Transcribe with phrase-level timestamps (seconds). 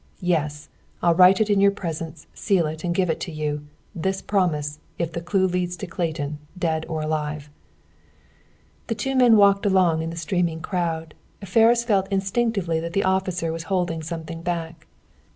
[0.23, 0.67] "Yes!
[1.03, 4.79] I'll write it in your presence, seal it, and give it to you this promise,
[4.97, 7.51] if the clue leads to Clayton, dead or alive."
[8.87, 11.13] The two men walked along in the streaming crowd.
[11.45, 14.87] Ferris felt instinctively that the officer was holding something back.